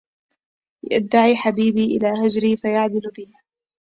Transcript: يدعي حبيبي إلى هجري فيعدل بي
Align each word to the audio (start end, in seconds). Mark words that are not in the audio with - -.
يدعي 0.91 1.35
حبيبي 1.35 1.85
إلى 1.97 2.07
هجري 2.25 2.55
فيعدل 2.55 3.01
بي 3.15 3.33